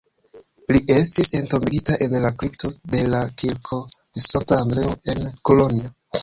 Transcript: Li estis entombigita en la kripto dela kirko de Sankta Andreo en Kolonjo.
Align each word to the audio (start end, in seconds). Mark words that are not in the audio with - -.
Li 0.75 0.79
estis 0.93 1.27
entombigita 1.39 1.97
en 2.05 2.15
la 2.23 2.31
kripto 2.43 2.71
dela 2.95 3.19
kirko 3.43 3.79
de 3.99 4.25
Sankta 4.29 4.59
Andreo 4.67 4.97
en 5.15 5.23
Kolonjo. 5.51 5.95